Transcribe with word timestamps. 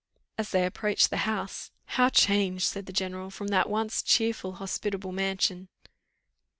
As 0.35 0.49
they 0.49 0.65
approached 0.65 1.11
the 1.11 1.29
house 1.29 1.69
"How 1.85 2.09
changed," 2.09 2.63
said 2.65 2.87
the 2.87 2.91
general, 2.91 3.29
"from 3.29 3.49
that 3.49 3.69
once 3.69 4.01
cheerful 4.01 4.53
hospitable 4.53 5.11
mansion!" 5.11 5.67